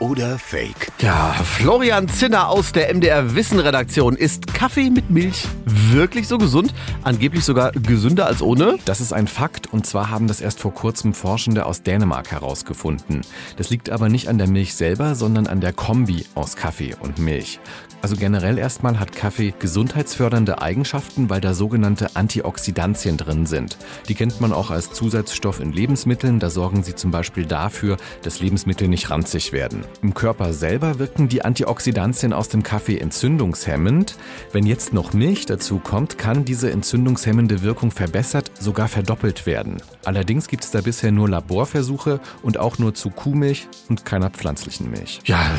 [0.00, 0.90] oder Fake?
[0.98, 4.16] Ja, Florian Zinner aus der MDR Wissen-Redaktion.
[4.16, 6.74] Ist Kaffee mit Milch wirklich so gesund?
[7.02, 8.78] Angeblich sogar gesünder als ohne?
[8.84, 13.20] Das ist ein Fakt und zwar haben das erst vor kurzem Forschende aus Dänemark herausgefunden.
[13.56, 17.18] Das liegt aber nicht an der Milch selber, sondern an der Kombi aus Kaffee und
[17.18, 17.60] Milch.
[18.02, 23.76] Also generell erstmal hat Kaffee gesundheitsfördernde Eigenschaften, weil da sogenannte Antioxidantien drin sind.
[24.08, 26.38] Die kennt man auch als Zusatzstoff in Lebensmitteln.
[26.38, 29.84] Da sorgen sie zum Beispiel dafür, dass Lebensmittel nicht ranzig werden.
[30.02, 34.16] Im Körper selber wirken die Antioxidantien aus dem Kaffee entzündungshemmend.
[34.52, 39.82] Wenn jetzt noch Milch dazu kommt, kann diese entzündungshemmende Wirkung verbessert, sogar verdoppelt werden.
[40.04, 44.90] Allerdings gibt es da bisher nur Laborversuche und auch nur zu Kuhmilch und keiner pflanzlichen
[44.90, 45.20] Milch.
[45.24, 45.50] Ja,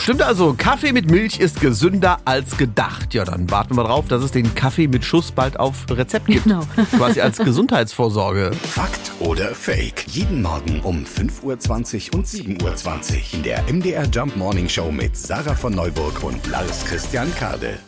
[0.00, 0.54] stimmt also.
[0.56, 3.14] Kaffee mit Milch ist gesünder als gedacht.
[3.14, 6.44] Ja, dann warten wir drauf, dass es den Kaffee mit Schuss bald auf Rezept gibt.
[6.44, 6.60] Genau.
[6.96, 8.52] Quasi als Gesundheitsvorsorge.
[8.62, 10.06] Fakt oder Fake?
[10.08, 15.16] Jeden Morgen um 5.20 Uhr und 7.20 Uhr in der MDR Jump Morning Show mit
[15.16, 17.80] Sarah von Neuburg und Lars Christian Kade.